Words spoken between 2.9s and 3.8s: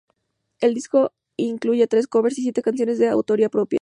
de autoría propia.